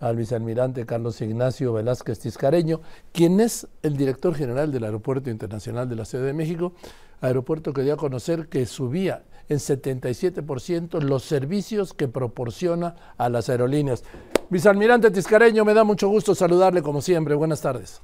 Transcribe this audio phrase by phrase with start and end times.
[0.00, 2.80] al vicealmirante Carlos Ignacio Velázquez Tiscareño,
[3.12, 6.72] quien es el director general del Aeropuerto Internacional de la Ciudad de México,
[7.20, 13.48] aeropuerto que dio a conocer que subía en 77% los servicios que proporciona a las
[13.48, 14.04] aerolíneas.
[14.48, 17.34] Vicealmirante Tiscareño, me da mucho gusto saludarle como siempre.
[17.34, 18.00] Buenas tardes.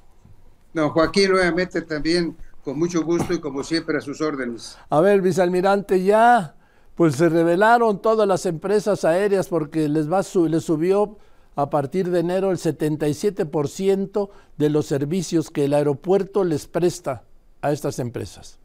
[0.74, 4.76] No, Joaquín, nuevamente también con mucho gusto y como siempre a sus órdenes.
[4.90, 6.56] A ver, vicealmirante, ya
[6.96, 11.16] pues se revelaron todas las empresas aéreas porque les va les subió
[11.57, 17.24] a partir de enero el 77% de los servicios que el aeropuerto les presta
[17.62, 18.59] a estas empresas.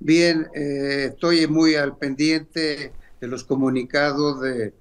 [0.00, 4.72] Bien, eh, estoy muy al pendiente de los comunicados de,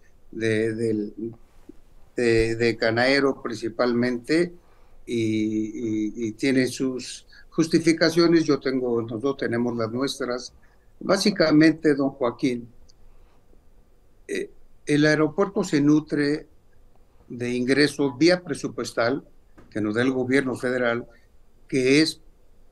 [2.15, 4.51] de, Canaero principalmente
[5.05, 10.53] y, tiene sus justificaciones, yo tengo, nosotros tenemos las nuestras.
[10.99, 12.67] Básicamente, don Joaquín,
[14.27, 14.49] eh,
[14.87, 16.47] el aeropuerto se nutre
[17.31, 19.23] de ingresos vía presupuestal
[19.69, 21.07] que nos da el gobierno federal,
[21.69, 22.19] que es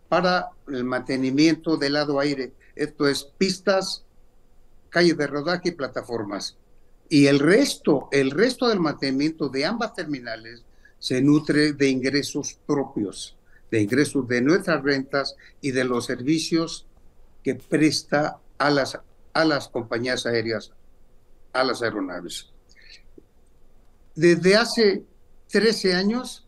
[0.09, 2.51] para el mantenimiento del lado aire.
[2.75, 4.03] Esto es pistas,
[4.89, 6.57] calles de rodaje y plataformas.
[7.07, 10.63] Y el resto, el resto del mantenimiento de ambas terminales
[10.99, 13.37] se nutre de ingresos propios,
[13.71, 16.85] de ingresos de nuestras rentas y de los servicios
[17.43, 18.99] que presta a las,
[19.33, 20.73] a las compañías aéreas,
[21.53, 22.51] a las aeronaves.
[24.15, 25.03] Desde hace
[25.51, 26.47] 13 años,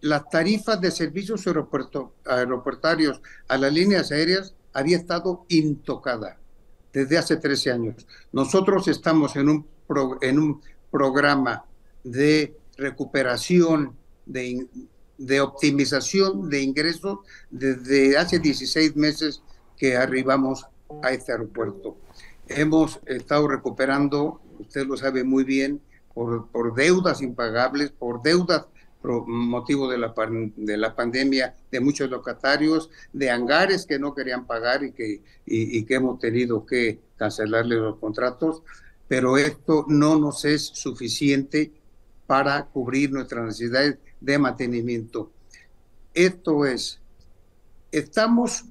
[0.00, 1.46] las tarifas de servicios
[2.26, 6.38] aeroportarios a las líneas aéreas había estado intocada
[6.92, 8.06] desde hace 13 años.
[8.32, 9.66] Nosotros estamos en un,
[10.20, 11.64] en un programa
[12.02, 14.66] de recuperación, de,
[15.16, 17.20] de optimización de ingresos
[17.50, 19.42] desde hace 16 meses
[19.76, 20.66] que arribamos
[21.02, 21.96] a este aeropuerto.
[22.46, 25.80] Hemos estado recuperando, usted lo sabe muy bien,
[26.14, 28.66] por, por deudas impagables, por deudas
[29.26, 30.14] motivo de la,
[30.56, 35.84] de la pandemia de muchos locatarios, de hangares que no querían pagar y que, y,
[35.84, 38.62] que hemos tenido que cancelarle los contratos,
[39.06, 41.72] pero esto no nos es suficiente
[42.26, 45.30] para cubrir nuestras necesidades de mantenimiento.
[46.14, 47.00] Esto es,
[47.92, 48.64] estamos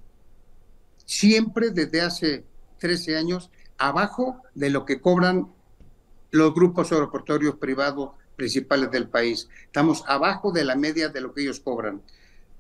[1.06, 2.44] siempre desde hace
[2.80, 5.53] 13 años abajo de lo que cobran
[6.34, 9.48] los grupos aeroportuarios privados principales del país.
[9.66, 12.02] Estamos abajo de la media de lo que ellos cobran.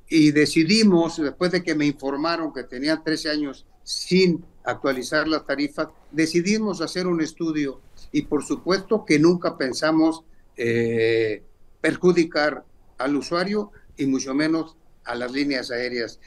[0.07, 5.87] Y decidimos, después de que me informaron que tenía 13 años sin actualizar las tarifas,
[6.11, 7.81] decidimos hacer un estudio
[8.11, 10.23] y por supuesto que nunca pensamos
[10.55, 11.41] eh,
[11.81, 12.63] perjudicar
[12.99, 16.19] al usuario y mucho menos a las líneas aéreas.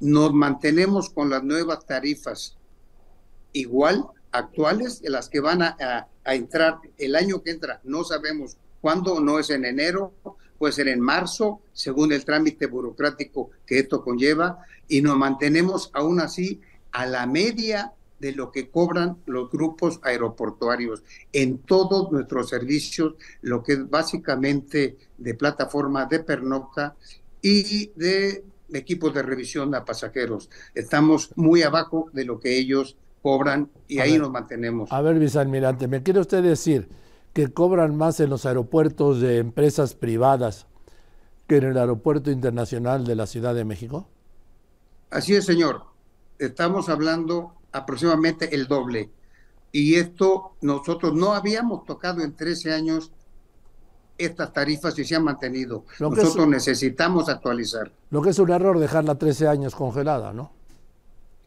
[0.00, 2.56] Nos mantenemos con las nuevas tarifas
[3.52, 9.38] igual actuales, las que van a, entrar el año que entra, no sabemos cuándo, no
[9.38, 10.12] es en enero,
[10.58, 16.20] puede ser en marzo, según el trámite burocrático que esto conlleva, y nos mantenemos aún
[16.20, 16.60] así
[16.92, 23.62] a la media de lo que cobran los grupos aeroportuarios en todos nuestros servicios, lo
[23.62, 26.96] que es básicamente de plataforma de pernocta
[27.42, 30.50] y de equipos de revisión a pasajeros.
[30.74, 34.92] Estamos muy abajo de lo que ellos cobran y ahí nos mantenemos.
[34.92, 36.88] A ver, vicealmirante, ¿me quiere usted decir
[37.32, 40.68] que cobran más en los aeropuertos de empresas privadas
[41.48, 44.06] que en el Aeropuerto Internacional de la Ciudad de México?
[45.10, 45.86] Así es, señor.
[46.38, 49.10] Estamos hablando aproximadamente el doble.
[49.72, 53.10] Y esto nosotros no habíamos tocado en 13 años
[54.18, 55.84] estas tarifas y se han mantenido.
[55.98, 57.90] nosotros necesitamos actualizar.
[58.08, 60.52] Lo que es un error dejarla 13 años congelada, ¿no?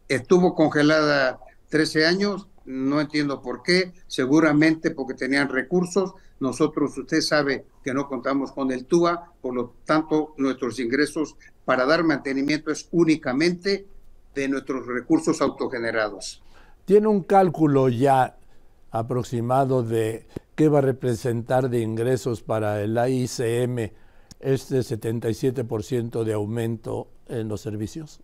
[0.09, 6.13] Estuvo congelada 13 años, no entiendo por qué, seguramente porque tenían recursos.
[6.39, 11.35] Nosotros, usted sabe que no contamos con el TUA, por lo tanto, nuestros ingresos
[11.65, 13.85] para dar mantenimiento es únicamente
[14.35, 16.41] de nuestros recursos autogenerados.
[16.85, 18.37] ¿Tiene un cálculo ya
[18.91, 20.25] aproximado de
[20.55, 23.91] qué va a representar de ingresos para el AICM
[24.39, 28.21] este 77% de aumento en los servicios?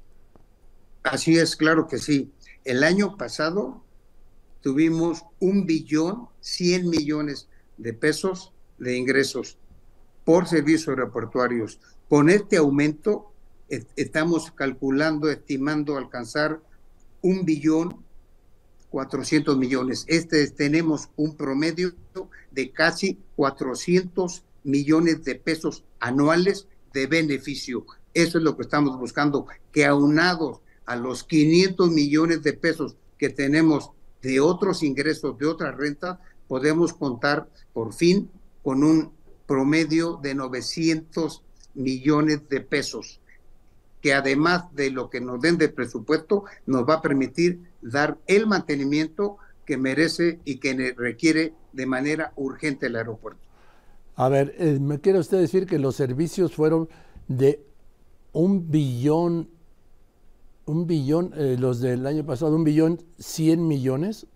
[1.03, 2.31] Así es, claro que sí.
[2.65, 3.83] El año pasado
[4.61, 7.47] tuvimos un billón, 100 millones
[7.77, 9.59] de pesos de ingresos
[10.23, 11.79] por servicios aeroportuarios.
[12.09, 13.31] Con este aumento
[13.69, 16.59] estamos calculando, estimando alcanzar
[17.21, 18.03] un billón
[18.89, 20.03] 400 millones.
[20.07, 21.93] Este tenemos un promedio
[22.49, 27.85] de casi 400 millones de pesos anuales de beneficio.
[28.15, 33.29] Eso es lo que estamos buscando, que aunados a los 500 millones de pesos que
[33.29, 33.91] tenemos
[34.21, 38.29] de otros ingresos, de otra renta, podemos contar por fin
[38.63, 39.11] con un
[39.45, 41.43] promedio de 900
[41.75, 43.19] millones de pesos,
[44.01, 48.47] que además de lo que nos den de presupuesto, nos va a permitir dar el
[48.47, 53.41] mantenimiento que merece y que requiere de manera urgente el aeropuerto.
[54.15, 56.87] A ver, eh, ¿me quiere usted decir que los servicios fueron
[57.27, 57.61] de
[58.31, 59.49] un billón,
[60.65, 64.27] un billón, eh, los del año pasado, un billón cien millones?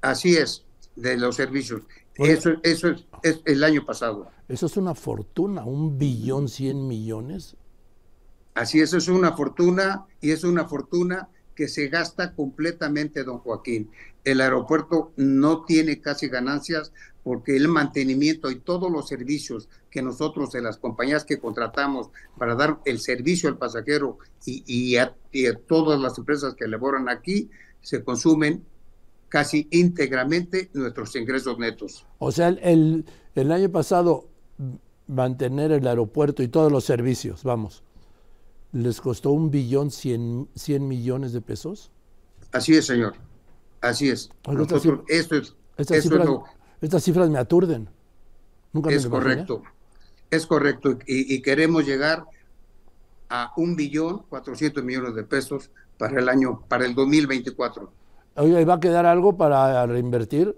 [0.00, 0.64] Así es,
[0.96, 1.82] de los servicios.
[2.16, 4.28] eso, eso es, el año pasado.
[4.48, 7.56] Eso es una fortuna, un billón cien millones.
[8.54, 13.90] Así es, es una fortuna y es una fortuna que se gasta completamente, don Joaquín.
[14.24, 16.92] El aeropuerto no tiene casi ganancias
[17.22, 22.54] porque el mantenimiento y todos los servicios que nosotros de las compañías que contratamos para
[22.54, 25.14] dar el servicio al pasajero y, a,
[25.66, 28.62] todas las empresas que elaboran aquí, se consumen
[29.28, 32.06] casi íntegramente nuestros ingresos netos.
[32.18, 33.04] O sea, el,
[33.34, 34.28] el año pasado
[35.06, 37.82] mantener el aeropuerto y todos los servicios, vamos,
[38.74, 41.92] les costó un billón cien, cien millones de pesos.
[42.52, 43.14] Así es, señor.
[43.80, 44.30] Así es.
[44.46, 45.54] Nosotros, esto es,
[46.80, 47.88] estas cifras me aturden.
[48.72, 49.62] Nunca es correcto,
[50.28, 50.98] es correcto.
[51.06, 52.24] Y, queremos llegar
[53.28, 57.92] a un billón cuatrocientos millones de pesos para el año, para el 2024.
[58.36, 60.56] Oiga, ¿y va a quedar algo para reinvertir?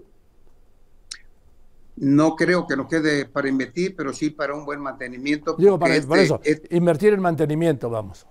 [1.97, 5.55] No creo que nos quede para invertir, pero sí para un buen mantenimiento.
[5.57, 6.39] Digo, para, este eso,
[6.69, 8.25] invertir en mantenimiento, vamos.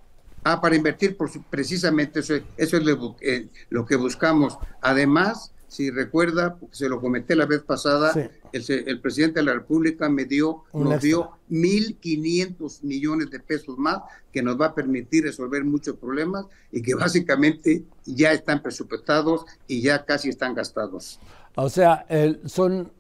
[0.45, 4.57] Ah, para invertir, por, precisamente eso, eso es lo, eh, lo que buscamos.
[4.81, 8.13] Además, si recuerda, porque se lo comenté la vez pasada,
[8.53, 13.99] el, presidente de la República me dio, nos dio 1.500 millones de pesos más
[14.33, 19.83] que nos va a permitir resolver muchos problemas y que básicamente ya están presupuestados y
[19.83, 21.19] ya casi están gastados.
[21.57, 22.07] O sea,
[22.45, 22.93] son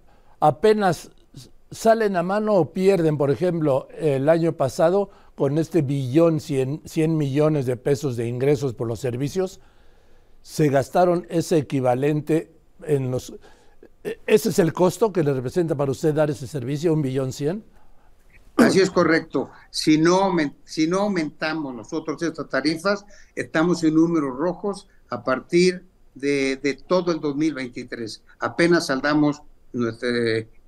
[0.46, 1.10] apenas
[1.70, 7.16] salen a mano o pierden, por ejemplo, el año pasado con este billón 100, 100
[7.16, 9.60] millones de pesos de ingresos por los servicios,
[10.40, 12.52] se gastaron ese equivalente
[12.84, 13.34] en los...
[14.04, 17.32] E, ¿Ese es el costo que le representa para usted dar ese servicio, un billón
[17.32, 17.64] cien?
[18.56, 19.50] Así es correcto.
[19.70, 20.34] Si no,
[20.64, 23.04] si no aumentamos nosotros estas tarifas,
[23.34, 25.84] estamos en números rojos a partir
[26.14, 28.22] de, de todo el 2023.
[28.38, 29.42] Apenas saldamos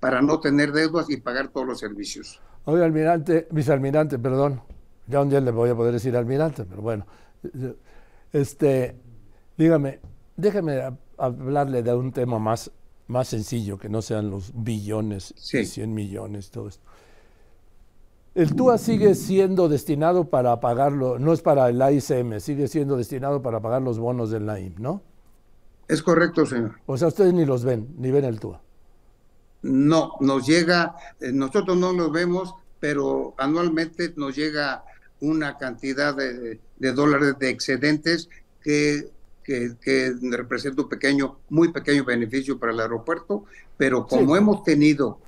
[0.00, 2.40] para no tener deudas y pagar todos los servicios.
[2.64, 4.60] Oye, almirante, vicealmirante, perdón.
[5.06, 7.06] Ya un día le voy a poder decir almirante, pero bueno.
[8.32, 8.94] Este,
[9.56, 10.00] dígame,
[10.36, 10.82] déjeme
[11.16, 12.70] hablarle de un tema más,
[13.06, 16.84] más sencillo, que no sean los billones, y 100 millones, todo esto.
[18.34, 23.42] El TUA sigue siendo destinado para pagarlo, no es para el AICM, sigue siendo destinado
[23.42, 25.02] para pagar los bonos del NAIM, ¿no?
[25.88, 26.76] Es correcto, señor.
[26.86, 28.60] O sea, ustedes ni los ven, ni ven el TUA.
[29.62, 34.84] No, nos llega, eh, nosotros no los vemos, pero anualmente nos llega
[35.20, 38.28] una cantidad de, de dólares de excedentes
[38.62, 39.10] que
[39.80, 43.44] que, representa un pequeño, muy pequeño beneficio para el aeropuerto,
[43.78, 45.20] pero como hemos tenido,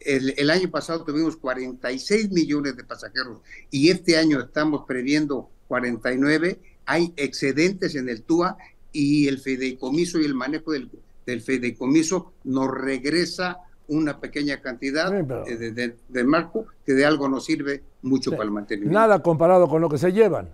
[0.00, 7.14] el, año pasado tuvimos 46 millones de pasajeros y este año estamos previendo 49, hay
[7.16, 8.58] excedentes en el TUA
[8.92, 10.90] y el fideicomiso y el manejo del,
[11.30, 18.30] del fideicomiso nos regresa una pequeña cantidad de, marco que de algo nos sirve mucho
[18.30, 18.98] para el mantenimiento.
[18.98, 20.48] Nada comparado con lo que se llevan.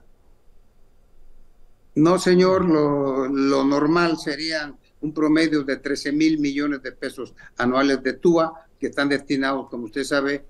[1.95, 8.15] No, señor, lo, normal serían un promedio de 13 mil millones de pesos anuales de
[8.15, 10.45] TUA que están destinados, como usted sabe,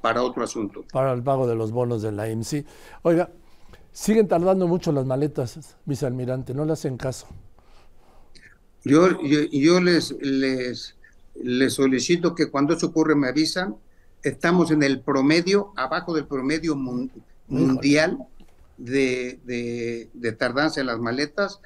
[0.00, 0.84] para otro asunto.
[0.92, 2.64] Para el pago de los bonos de la IMC.
[3.02, 3.30] Oiga,
[3.92, 7.26] siguen tardando mucho las maletas, vicealmirante, no le hacen caso.
[8.84, 10.96] Yo, yo, les, les,
[11.40, 13.76] les solicito que cuando eso ocurre me avisan.
[14.22, 16.76] Estamos en el promedio, abajo del promedio
[17.48, 18.18] mundial
[18.78, 21.60] de, de, tardanza en las maletas.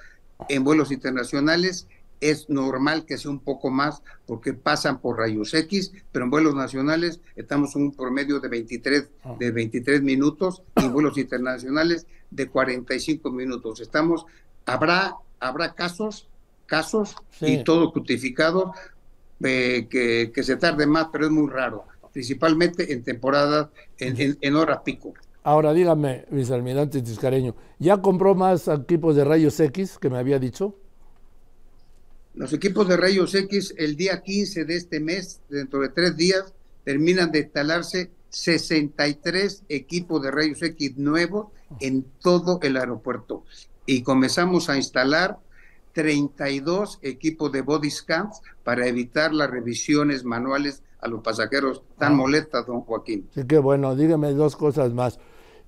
[0.49, 1.87] En vuelos internacionales
[2.20, 6.54] es normal que sea un poco más porque pasan por rayos X, pero en vuelos
[6.54, 9.37] nacionales estamos en un promedio de 23, ah.
[9.38, 13.80] de 23 minutos y en vuelos internacionales de 45 minutos.
[13.80, 14.25] Estamos,
[14.64, 16.28] habrá, habrá casos,
[16.66, 18.73] casos y todo justificado
[19.42, 23.68] eh, que, que, se tarde más, pero es muy raro, principalmente en temporadas,
[23.99, 25.14] en, en horas pico.
[25.42, 30.75] Ahora dígame, vicealmirante Tiscareño, ¿ya compró más equipos de rayos X que me había dicho?
[32.35, 36.52] Los equipos de rayos X el día 15 de este mes, dentro de tres días,
[36.85, 41.46] terminan de instalarse 63 equipos de rayos X nuevos
[41.80, 43.44] en todo el aeropuerto.
[43.87, 45.38] Y comenzamos a instalar
[45.96, 52.16] 32 equipos de body scans para evitar las revisiones manuales a los pasajeros tan Ah.
[52.16, 53.28] molestas, don Joaquín.
[53.34, 53.96] Sí, qué bueno.
[53.96, 55.18] Dígame dos cosas más.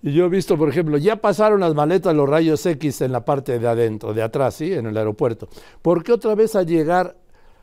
[0.03, 3.25] Y yo he visto, por ejemplo, ya pasaron las maletas los rayos X en la
[3.25, 4.73] parte de adentro, de atrás, ¿sí?
[4.73, 5.49] En el aeropuerto.
[5.83, 7.17] ¿Por qué otra vez al llegar,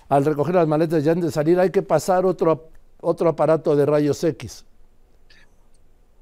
[0.10, 2.70] al recoger las maletas ya antes de salir, hay que pasar otro,
[3.00, 4.66] otro aparato de rayos X?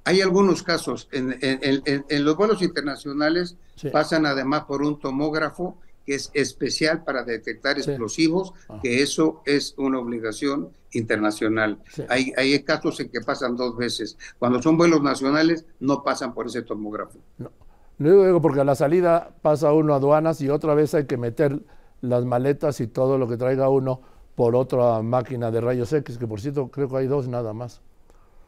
[0.05, 3.89] Hay algunos casos, en, en- en- en los vuelos internacionales Sí.
[3.89, 7.89] pasan además por un tomógrafo que es especial para detectar Sí.
[7.89, 11.79] explosivos, que eso es una obligación internacional.
[11.93, 12.03] Sí.
[12.09, 14.17] Hay, hay casos en que pasan dos veces.
[14.39, 17.19] Cuando son vuelos nacionales, no pasan por ese tomógrafo.
[17.37, 17.51] No.
[17.99, 21.15] Lo digo porque a la salida pasa uno a aduanas y otra vez hay que
[21.17, 21.59] meter
[22.01, 24.01] las maletas y todo lo que traiga uno
[24.35, 27.81] por otra máquina de rayos X, que por cierto creo que hay dos nada más.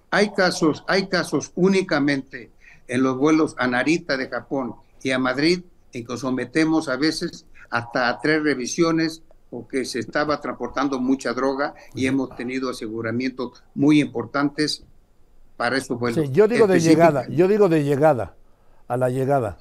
[0.09, 2.51] Hay casos, hay casos únicamente
[2.88, 5.62] en los vuelos a Narita de Japón y a Madrid
[5.95, 11.73] en que sometemos a veces hasta a tres revisiones porque se estaba transportando mucha droga
[11.93, 14.83] y hemos tenido aseguramientos muy importantes
[15.55, 16.25] para esos vuelos.
[16.25, 18.35] Sí, yo digo de llegada, yo digo de llegada,
[18.89, 19.57] a la llegada.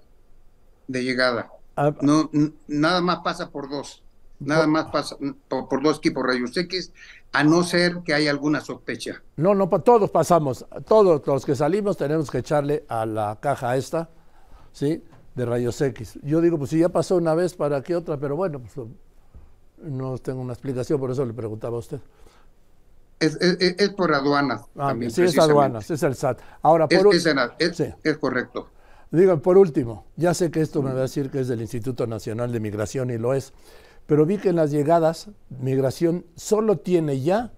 [0.88, 1.50] De llegada.
[1.76, 2.28] Ah, No,
[2.66, 4.02] nada más pasa por dos.
[4.40, 6.92] Nada más pasa por, por dos equipos rayos X,
[7.32, 9.22] a no ser que haya alguna sospecha.
[9.36, 14.10] No, no, todos pasamos, todos los que salimos tenemos que echarle a la caja esta,
[14.72, 15.00] ¿sí?
[15.34, 16.18] De rayos X.
[16.22, 18.16] Yo digo, pues si ya pasó una vez, ¿para qué otra?
[18.18, 18.86] Pero bueno, pues
[19.82, 22.00] no tengo una explicación, por eso le preguntaba a usted.
[23.20, 24.62] Es, es- es- por aduanas.
[24.76, 26.38] Ah, también, sí, es aduanas, es el SAT.
[26.62, 27.26] Ahora, por, es
[27.58, 27.86] es- Sí.
[28.20, 28.68] correcto.
[29.10, 32.06] digo, por último, ya sé que esto me va a decir que es del Instituto
[32.06, 33.52] Nacional de Migración y lo es,
[34.06, 35.28] pero vi que en las llegadas,
[35.60, 37.52] Migración solo tiene ya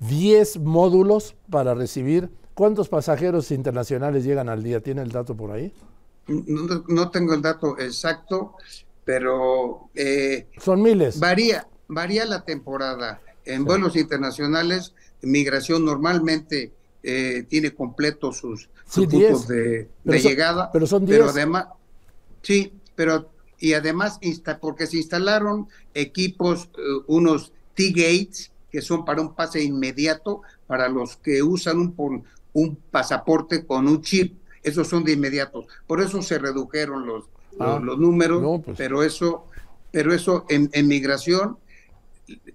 [0.00, 2.30] 10 módulos para recibir.
[2.54, 4.80] ¿Cuántos pasajeros internacionales llegan al día?
[4.82, 5.72] ¿Tiene el dato por ahí?
[6.30, 8.54] No, no tengo el dato exacto,
[9.04, 11.18] pero eh, Son miles.
[11.18, 13.20] varía, varía la temporada.
[13.44, 13.64] En Sí.
[13.64, 16.72] vuelos internacionales, migración normalmente
[17.02, 19.48] eh, tiene completos sus, Sí, sus puntos 10.
[19.48, 20.70] de, Pero de son- llegada.
[20.72, 21.34] pero son Pero 10.
[21.36, 21.66] además,
[22.42, 29.20] sí, pero y además insta- porque se instalaron equipos, eh, unos T-gates que son para
[29.22, 31.94] un pase inmediato para los que usan
[32.52, 34.38] un pasaporte con un chip.
[34.62, 35.66] Esos son de inmediato.
[35.86, 37.24] Por eso se redujeron los,
[37.58, 38.76] Ah, los, los números, no, pues.
[38.78, 39.46] pero eso,
[39.90, 41.58] pero eso en, en migración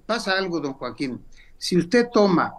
[0.05, 1.19] pasa algo, don Joaquín.
[1.57, 2.53] Si usted toma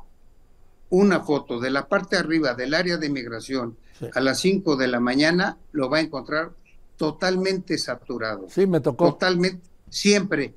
[0.90, 4.06] una foto de la parte de arriba del área de migración Sí.
[4.14, 6.52] a las 5 de la mañana, lo va a encontrar
[6.98, 8.46] totalmente saturado.
[8.50, 9.12] Sí, me tocó.
[9.12, 10.52] Totalmente, siempre.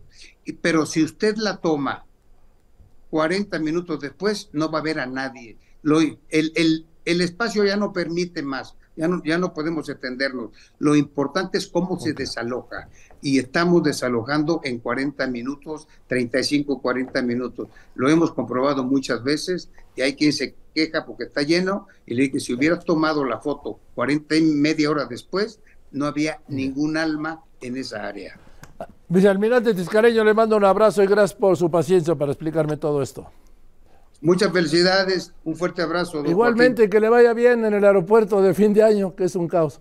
[0.61, 2.03] Pero si usted la toma
[3.11, 5.57] 40 minutos después, no va a ver a nadie.
[5.83, 10.51] Lo, el, el, el espacio ya no permite más, ya no, ya no podemos extendernos.
[10.79, 12.89] Lo importante es cómo se desaloja.
[13.21, 17.67] Y estamos desalojando en 40 minutos, 35, 40 minutos.
[17.95, 22.23] Lo hemos comprobado muchas veces y hay quien se queja porque está lleno y le
[22.23, 25.59] dije, si hubieras tomado la foto 40 y media hora después,
[25.91, 28.39] no había ningún alma en esa área.
[29.07, 33.29] Vicealmirante Tiscareño, le mando un abrazo y gracias por su paciencia para explicarme todo esto.
[34.21, 36.25] Muchas felicidades, un fuerte abrazo.
[36.25, 39.47] Igualmente, que le vaya bien en el aeropuerto de fin de año, que es un
[39.47, 39.79] caos.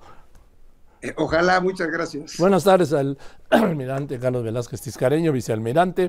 [1.02, 2.36] Eh, ojalá, muchas gracias.
[2.38, 3.18] Buenas tardes al
[3.50, 6.04] almirante Carlos Velázquez Tiscareño, vicealmirante.